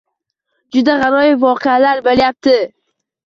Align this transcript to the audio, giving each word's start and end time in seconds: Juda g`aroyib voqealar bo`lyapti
Juda 0.77 0.95
g`aroyib 1.03 1.45
voqealar 1.45 2.01
bo`lyapti 2.09 2.57